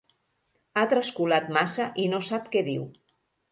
Ha 0.77 0.83
trascolat 0.93 1.53
massa 1.59 1.87
i 2.07 2.09
no 2.17 2.25
sap 2.33 2.51
què 2.57 2.67
diu. 2.73 2.91